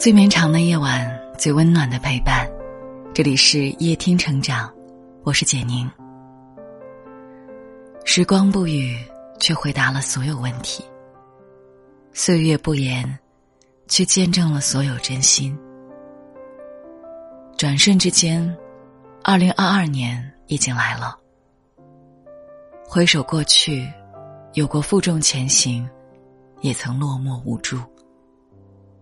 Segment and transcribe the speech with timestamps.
[0.00, 2.50] 最绵长的夜晚，最温暖的陪伴。
[3.12, 4.72] 这里是夜听成长，
[5.24, 5.86] 我是简宁。
[8.06, 8.96] 时光不语，
[9.38, 10.82] 却回答了所有问题；
[12.14, 13.18] 岁月不言，
[13.88, 15.54] 却见证了所有真心。
[17.58, 18.56] 转瞬之间，
[19.22, 21.14] 二零二二年已经来了。
[22.88, 23.86] 回首过去，
[24.54, 25.86] 有过负重前行，
[26.62, 27.78] 也曾落寞无助。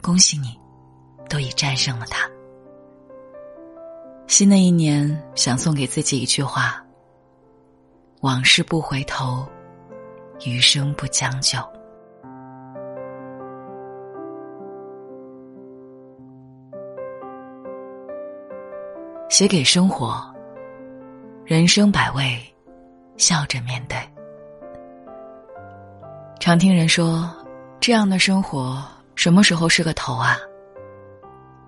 [0.00, 0.58] 恭喜你！
[1.28, 2.28] 都已战胜了他。
[4.26, 6.84] 新的一年，想送给自己一句话：
[8.22, 9.46] 往事不回头，
[10.44, 11.58] 余生不将就。
[19.28, 20.24] 写给生活，
[21.44, 22.38] 人生百味，
[23.16, 23.96] 笑着面对。
[26.40, 27.28] 常听人说，
[27.80, 28.82] 这样的生活
[29.14, 30.36] 什么时候是个头啊？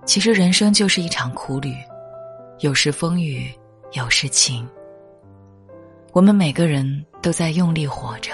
[0.09, 1.77] 其实人生就是一场苦旅，
[2.61, 3.53] 有时风雨，
[3.93, 4.67] 有时晴。
[6.13, 8.33] 我们每个人都在用力活着，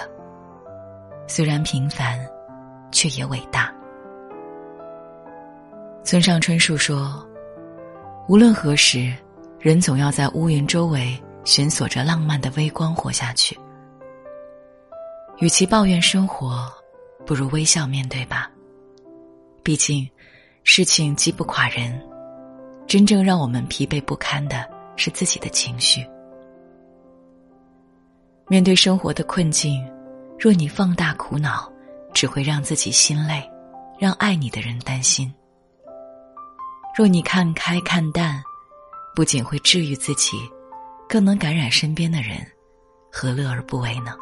[1.27, 2.17] 虽然平凡，
[2.93, 3.75] 却也伟大。
[6.01, 7.27] 村上春树说
[8.29, 9.13] ：“无论何时，
[9.59, 13.59] 人总要在乌云周围寻索着浪漫的微光活下去。
[15.39, 16.71] 与其抱怨生活，
[17.25, 18.49] 不如微笑面对吧。
[19.61, 20.09] 毕竟。”
[20.67, 22.01] 事情击不垮人，
[22.87, 26.03] 真正让我们疲惫不堪的是自己的情绪。
[28.47, 29.87] 面对生活的困境，
[30.39, 31.71] 若你放大苦恼，
[32.15, 33.47] 只会让自己心累，
[33.99, 35.31] 让爱你的人担心。
[36.97, 38.43] 若你看开看淡，
[39.15, 40.35] 不仅会治愈自己，
[41.07, 42.37] 更能感染身边的人，
[43.11, 44.15] 何乐而不为呢？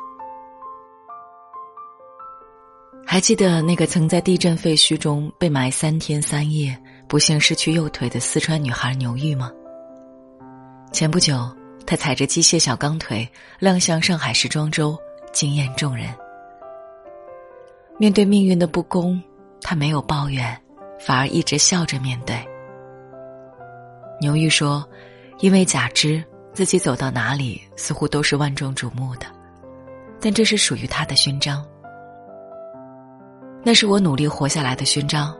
[3.06, 6.76] 还记得那个曾在地震废墟中被埋三天三夜、
[7.08, 9.52] 不幸失去右腿的四川女孩牛玉吗？
[10.92, 11.48] 前不久，
[11.86, 13.28] 她踩着机械小钢腿
[13.60, 14.98] 亮相上海时装周，
[15.32, 16.08] 惊艳众人。
[18.00, 19.22] 面对命运的不公，
[19.62, 20.60] 她没有抱怨，
[21.00, 22.36] 反而一直笑着面对。
[24.20, 24.88] 牛玉说
[25.40, 29.28] ：“因为假肢，自己走到哪里似乎都是万众瞩目的，
[30.20, 31.64] 但这是属于她的勋章。”
[33.66, 35.34] 那是我努力活下来的勋章，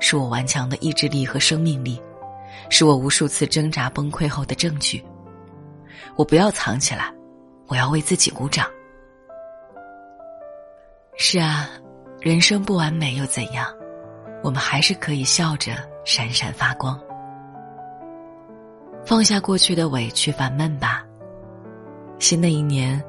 [0.00, 2.02] 是我顽强的意志力和生命力，
[2.68, 5.02] 是我无数次挣扎崩溃后的证据。
[6.16, 7.14] 我不要藏起来，
[7.68, 8.66] 我要为自己鼓掌。
[11.16, 11.70] 是啊，
[12.20, 13.64] 人生不完美又怎样？
[14.42, 15.72] 我们还是可以笑着
[16.04, 17.00] 闪闪发光。
[19.06, 21.04] 放下过去的委屈烦闷吧。
[22.18, 23.00] 新的一年，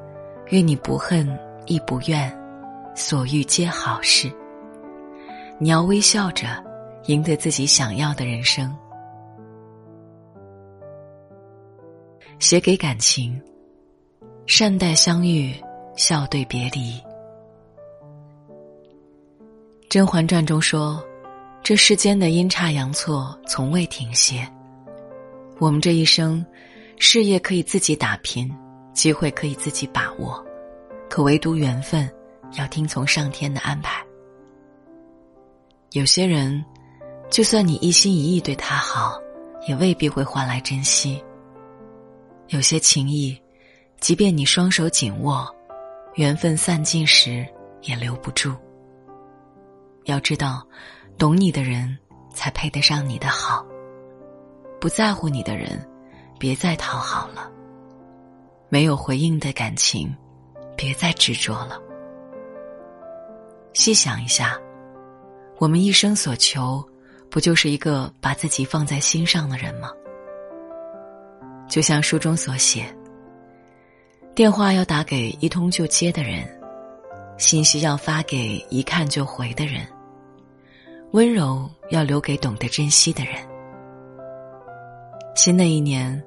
[0.50, 1.26] 愿你不恨
[1.66, 2.32] 亦不怨，
[2.94, 4.32] 所遇皆好事。
[5.58, 6.62] 你要微笑着，
[7.06, 8.76] 赢得自己想要的人生。
[12.40, 13.40] 写给感情，
[14.46, 15.54] 善待相遇，
[15.96, 16.98] 笑对别离。
[19.88, 21.02] 《甄嬛传》中说
[21.62, 24.46] ：“这世间的阴差阳错从未停歇。
[25.60, 26.44] 我们这一生，
[26.98, 28.52] 事业可以自己打拼，
[28.92, 30.44] 机会可以自己把握，
[31.08, 32.10] 可唯独缘分，
[32.58, 34.03] 要听从上天的安排。”
[35.94, 36.64] 有些人，
[37.30, 39.16] 就算你一心一意对他好，
[39.68, 41.22] 也未必会换来珍惜。
[42.48, 43.40] 有些情谊，
[44.00, 45.48] 即便你双手紧握，
[46.14, 47.46] 缘分散尽时
[47.82, 48.52] 也留不住。
[50.06, 50.66] 要知道，
[51.16, 51.96] 懂你的人
[52.28, 53.64] 才配得上你的好。
[54.80, 55.80] 不在乎你的人，
[56.40, 57.48] 别再讨好了。
[58.68, 60.12] 没有回应的感情，
[60.76, 61.80] 别再执着了。
[63.74, 64.58] 细想一下。
[65.58, 66.84] 我们一生所求，
[67.30, 69.90] 不就是一个把自己放在心上的人吗？
[71.68, 72.84] 就像书中所写，
[74.34, 76.44] 电话要打给一通就接的人，
[77.38, 79.86] 信息要发给一看就回的人，
[81.12, 83.34] 温柔要留给懂得珍惜的人。
[85.36, 86.22] 新的一年，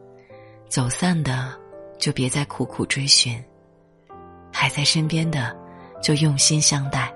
[0.70, 1.54] 走散的
[2.00, 3.44] 就别再苦苦追寻，
[4.52, 5.56] 还在身边的
[6.02, 7.14] 就用心相待。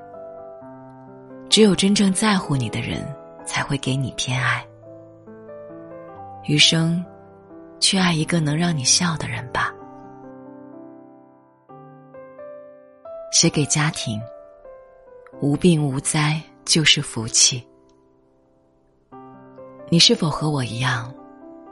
[1.52, 3.06] 只有真正在乎你的人，
[3.46, 4.66] 才会给你偏爱。
[6.46, 7.04] 余生，
[7.78, 9.70] 去爱一个能让你笑的人吧。
[13.34, 14.18] 写给家庭，
[15.42, 17.62] 无病无灾就是福气。
[19.90, 21.14] 你是否和我一样，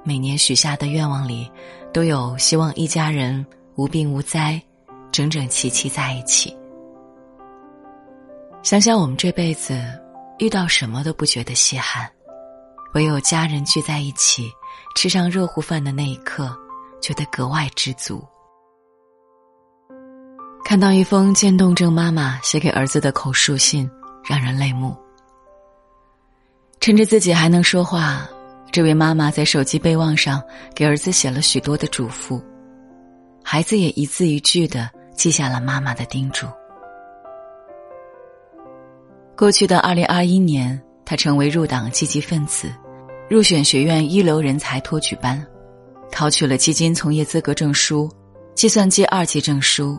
[0.03, 1.49] 每年许下的愿望里，
[1.93, 3.45] 都有希望一家人
[3.75, 4.61] 无病无灾，
[5.09, 6.53] 整整齐齐在一起？
[8.61, 9.81] 想想我们这辈子
[10.37, 12.09] 遇到什么都不觉得稀罕，
[12.93, 14.51] 唯有家人聚在一起，
[14.95, 16.53] 吃上热乎饭的那一刻，
[17.01, 18.21] 觉得格外知足。
[20.65, 23.89] 看到一封渐冻症妈妈写给儿子的口述信，
[24.23, 24.95] 让人泪目。
[26.81, 28.27] 趁着自己还能说话，
[28.71, 30.43] 这位妈妈在手机备忘上
[30.75, 32.41] 给儿子写了许多的嘱咐，
[33.41, 36.45] 孩子也一字一句的记下了妈妈的叮嘱。
[39.39, 42.69] 过去的二零二一年，他成为入党积极分子，
[43.29, 45.41] 入选学院一流人才托举班，
[46.11, 48.11] 考取了基金从业资格证书、
[48.53, 49.97] 计算机二级证书。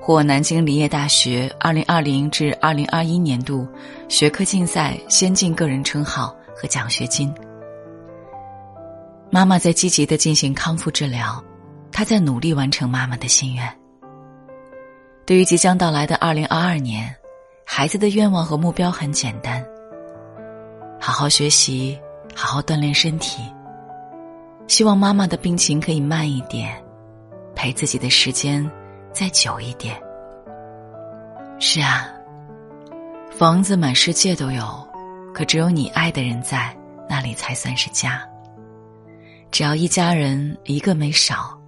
[0.00, 3.66] 获南京林业大学二零二零至二零二一年度
[4.08, 7.34] 学科竞赛先进个人称号和奖学金。
[9.32, 11.42] 妈妈在积极的进行康复治疗，
[11.90, 13.68] 她在努力完成妈妈的心愿。
[15.26, 17.12] 对于即将到来的二零二二年，
[17.68, 19.62] 孩子的愿望和目标很简单：
[21.00, 21.98] 好好学习，
[22.32, 23.42] 好好锻炼身体。
[24.68, 26.80] 希望妈妈的病情可以慢一点，
[27.56, 28.64] 陪自己的时间。
[29.12, 30.00] 再久一点。
[31.58, 32.08] 是啊，
[33.30, 34.88] 房子满世界都有，
[35.34, 36.74] 可只有你爱的人在
[37.08, 38.22] 那里才算是家。
[39.50, 41.58] 只要一家人一个没少，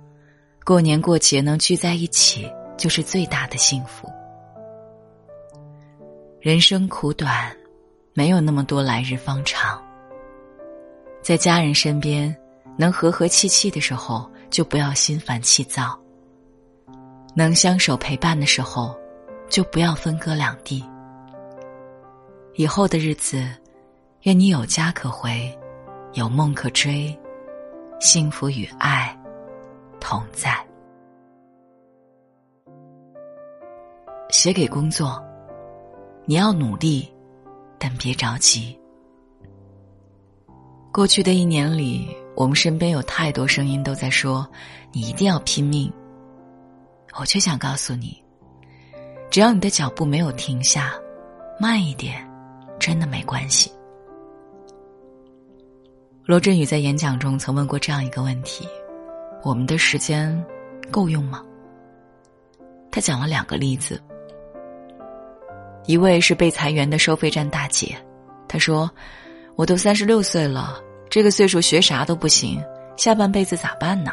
[0.65, 4.09] 过年过节能聚在一起就是最大的幸福。
[6.41, 7.53] 人生苦短，
[8.15, 9.83] 没有那么多来日方长。
[11.21, 12.35] 在家人身边
[12.77, 15.99] 能和和气气的时候，就不要心烦气躁。
[17.35, 18.97] 能相守陪伴的时候，
[19.49, 20.85] 就不要分隔两地。
[22.55, 23.45] 以后的日子，
[24.23, 25.53] 愿你有家可回，
[26.13, 27.19] 有梦可追，
[27.99, 29.13] 幸福与爱
[29.99, 30.57] 同在。
[34.31, 35.21] 写给工作，
[36.29, 37.11] 你要努力，
[37.79, 38.79] 但别着急。
[40.93, 44.47] 过去的一年里，我们身边有太多声音都在说
[44.93, 45.91] ：“你一定要拼命。”
[47.19, 48.23] 我却想告诉你，
[49.31, 50.93] 只要你的脚步没有停下，
[51.59, 52.23] 慢一点，
[52.79, 53.73] 真的没关系。
[56.27, 58.69] 罗振宇在演讲中曾问过这样一个问题：
[59.43, 60.45] 我们的时间
[60.91, 61.43] 够用吗？
[62.91, 63.99] 他讲了两个例子，
[65.89, 67.97] 一位是被裁员的收费站大姐，
[68.47, 68.91] 她说
[69.57, 72.63] ：“我都三十六岁了，这个岁数学啥都不行，
[72.99, 74.13] 下半辈子咋办呢？”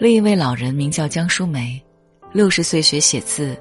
[0.00, 1.78] 另一位老人名叫江淑梅，
[2.32, 3.54] 六十岁学写字，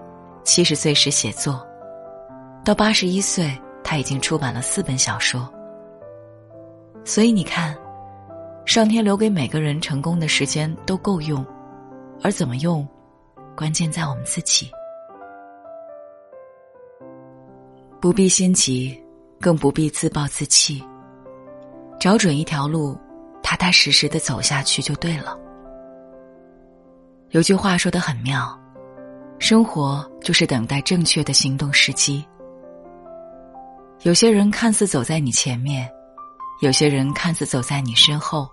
[0.46, 1.62] 七十岁时写作，
[2.64, 3.52] 到八十一岁，
[3.84, 5.46] 他已经出版了四本小说。
[7.04, 7.76] 所以你看，
[8.66, 11.46] 上天留给每个人成功的时间都够用，
[12.24, 12.88] 而怎么用，
[13.58, 14.72] 关键在我们自己。
[18.06, 18.96] 不必心急，
[19.42, 20.80] 更不必自暴自弃，
[22.00, 22.96] 找准一条路，
[23.42, 25.36] 踏踏实实的走下去就对了。
[27.32, 28.56] 有句话说的很妙，
[29.40, 32.24] 生活就是等待正确的行动时机。
[34.04, 35.90] 有些人看似走在你前面，
[36.62, 38.48] 有些人看似走在你身后。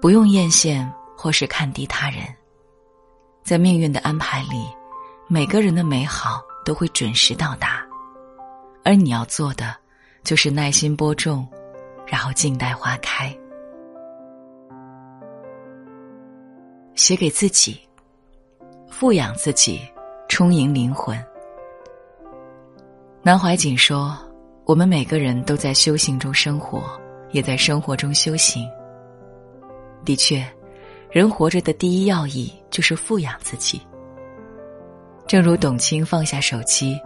[0.00, 2.24] 不用艳羡或是看低他人，
[3.44, 4.64] 在命运的安排里，
[5.28, 7.81] 每个人的美好都会准时到达，
[8.84, 9.74] 而你要做的
[10.24, 11.46] 就是耐心播种，
[12.06, 13.36] 然后静待花开。
[16.94, 17.80] 写给自己，
[18.88, 19.80] 富养自己，
[20.28, 21.18] 充盈灵魂。
[23.22, 24.18] 南怀瑾说
[24.66, 26.82] ：“我们每个人都在修行中生活，
[27.30, 28.68] 也在生活中修行。”
[30.04, 30.44] 的确，
[31.10, 33.80] 人活着的第一要义就是富养自己。
[35.26, 37.00] 正如董卿放下手机，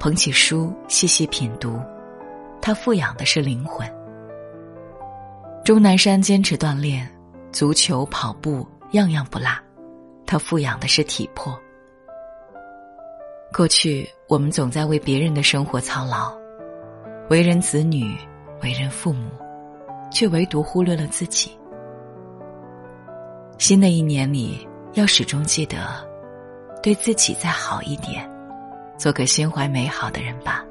[0.00, 1.78] 捧起书细细品读，
[2.60, 3.86] 他富养的是灵魂。
[5.62, 7.06] 钟南山坚持锻炼，
[7.52, 8.66] 足球、跑步。
[8.92, 9.46] 样样不落，
[10.26, 11.56] 他富养的是体魄。
[13.52, 16.36] 过去我们总在为别人的生活操劳，
[17.28, 18.16] 为人子女，
[18.64, 19.30] 为人父母，
[20.10, 21.56] 却唯独忽略了自己。
[23.58, 26.04] 新的一年里，要始终记得，
[26.82, 28.28] 对自己再好一点，
[29.00, 30.62] 做个心怀美好的人吧。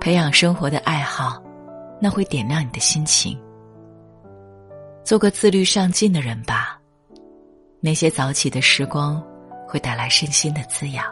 [0.00, 1.42] 培养生活的爱好，
[2.00, 3.36] 那会点亮你的心情。
[5.02, 6.80] 做个自律上进的人吧。
[7.80, 9.20] 那些早起的时光，
[9.66, 11.04] 会带来身心的滋养。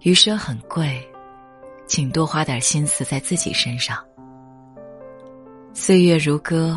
[0.00, 1.00] 余生很贵，
[1.86, 4.04] 请多花点心思在自己身上。
[5.72, 6.76] 岁月如歌，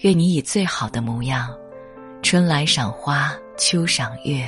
[0.00, 1.48] 愿你以最好的模样，
[2.20, 4.46] 春来赏花，秋赏月，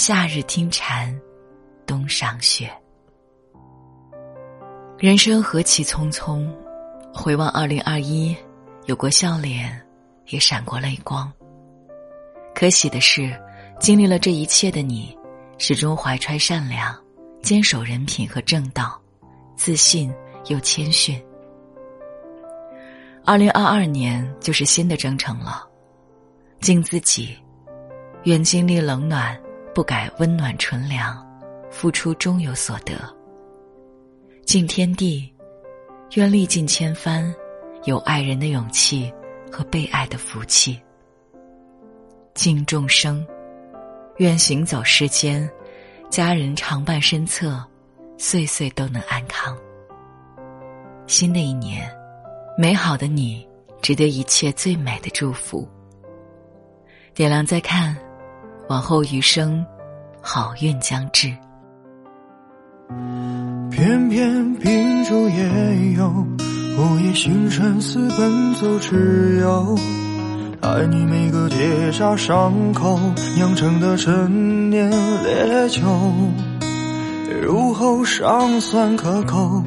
[0.00, 1.12] 夏日听蝉，
[1.84, 2.70] 冬赏雪。
[4.96, 6.48] 人生何其匆匆，
[7.12, 8.34] 回望二零二一，
[8.86, 9.84] 有过笑脸，
[10.28, 11.28] 也闪过泪光。
[12.54, 13.36] 可喜的是，
[13.80, 15.18] 经历了这一切的你，
[15.58, 16.96] 始终怀揣善良，
[17.42, 19.02] 坚守人品和正道，
[19.56, 20.14] 自信
[20.46, 21.20] 又谦逊。
[23.24, 25.68] 二零二二年就是新的征程了，
[26.60, 27.36] 敬自己，
[28.22, 29.36] 愿经历冷暖，
[29.78, 31.24] 不改温暖纯良，
[31.70, 32.94] 付出终有所得。
[34.44, 35.32] 敬天地，
[36.14, 37.32] 愿历尽千帆，
[37.84, 39.08] 有爱人的勇气
[39.52, 40.72] 和被爱的福气；
[42.34, 43.24] 敬众生，
[44.16, 45.48] 愿行走世间，
[46.10, 47.64] 家人常伴身侧，
[48.16, 49.56] 岁岁都能安康。
[51.06, 51.88] 新的一年，
[52.58, 53.48] 美好的你，
[53.80, 55.68] 值得一切最美的祝福。
[57.14, 57.96] 点亮再看，
[58.68, 59.64] 往后余生，
[60.20, 61.34] 好运将至。
[63.70, 66.06] 偏偏秉烛夜游，
[66.76, 69.74] 午夜星辰似奔走之友。
[70.60, 72.98] 爱你每个结痂伤口
[73.36, 75.80] 酿成的陈年烈酒，
[77.40, 79.62] 入喉尚算可口，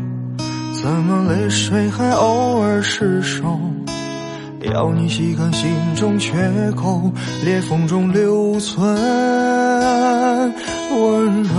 [0.80, 3.60] 怎么泪水还偶尔失守？
[4.64, 6.34] 要你细看心中缺
[6.76, 7.12] 口，
[7.44, 8.86] 裂缝中留存
[10.92, 11.50] 温柔。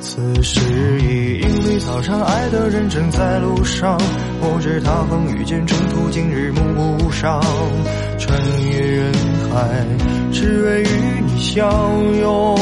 [0.00, 0.60] 此时
[1.00, 3.98] 已莺飞草长，爱的人正在路上。
[4.40, 7.40] 我知他风雨兼程途，今日暮不赏。
[8.18, 8.38] 穿
[8.70, 9.12] 越人
[9.52, 9.84] 海，
[10.32, 11.64] 只为与你相
[12.20, 12.56] 拥。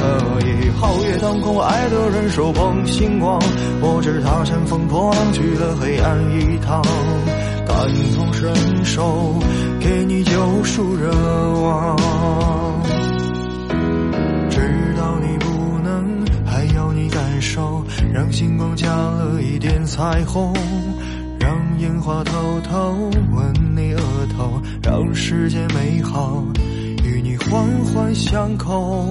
[0.00, 3.38] 可以皓月当空，爱的人手捧星光。
[3.82, 6.82] 我知他乘风破浪去了黑暗一趟，
[7.66, 7.76] 感
[8.16, 9.38] 同身受，
[9.78, 11.10] 给你救赎热
[11.60, 11.96] 望。
[14.48, 14.58] 知
[14.96, 20.54] 道你不能，还要你感受让星光加了一点彩虹，
[21.38, 24.00] 让烟花偷偷吻你额
[24.34, 26.42] 头，让世界美好
[27.04, 29.10] 与你环环相扣。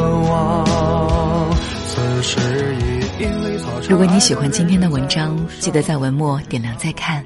[3.91, 7.21] 如果你喜欢今天的文章，记得在文末点亮再看。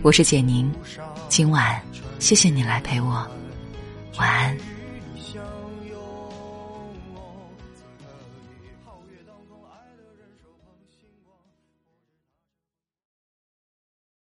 [0.00, 0.72] 我是简宁，
[1.28, 1.78] 今晚
[2.18, 3.22] 谢谢你来陪我，
[4.16, 4.56] 晚安。